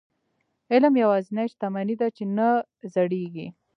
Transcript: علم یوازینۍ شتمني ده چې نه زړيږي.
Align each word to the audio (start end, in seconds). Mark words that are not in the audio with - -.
علم 0.73 0.93
یوازینۍ 1.03 1.47
شتمني 1.51 1.95
ده 2.01 2.07
چې 2.15 2.23
نه 2.37 2.47
زړيږي. 2.93 3.47